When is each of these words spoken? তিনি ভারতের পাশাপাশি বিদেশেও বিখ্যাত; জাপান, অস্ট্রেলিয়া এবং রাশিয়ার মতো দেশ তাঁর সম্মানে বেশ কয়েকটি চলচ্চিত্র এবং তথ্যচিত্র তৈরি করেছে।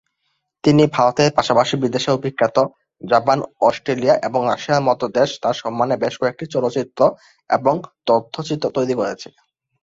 তিনি 0.63 0.83
ভারতের 0.95 1.29
পাশাপাশি 1.37 1.75
বিদেশেও 1.83 2.21
বিখ্যাত; 2.23 2.57
জাপান, 3.01 3.37
অস্ট্রেলিয়া 3.61 4.15
এবং 4.27 4.41
রাশিয়ার 4.45 4.85
মতো 4.89 5.05
দেশ 5.17 5.29
তাঁর 5.41 5.55
সম্মানে 5.61 5.95
বেশ 6.03 6.13
কয়েকটি 6.21 6.45
চলচ্চিত্র 6.53 7.01
এবং 7.49 7.75
তথ্যচিত্র 8.07 8.65
তৈরি 8.77 8.93
করেছে। 8.99 9.27